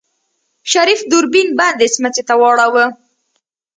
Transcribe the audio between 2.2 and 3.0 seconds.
ته واړوه.